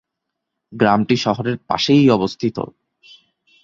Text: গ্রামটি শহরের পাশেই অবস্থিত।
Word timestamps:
গ্রামটি 0.73 1.15
শহরের 1.17 1.57
পাশেই 1.67 2.05
অবস্থিত। 2.09 2.57